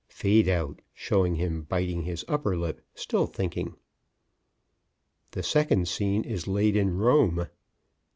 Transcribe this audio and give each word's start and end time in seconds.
(Fade 0.09 0.49
out 0.49 0.81
showing 0.95 1.35
him 1.35 1.61
biting 1.61 2.01
his 2.01 2.25
upper 2.27 2.57
lip, 2.57 2.81
still 2.95 3.27
thinking.) 3.27 3.75
The 5.29 5.43
second 5.43 5.87
scene 5.87 6.23
is 6.23 6.47
laid 6.47 6.75
in 6.75 6.97
Rome. 6.97 7.45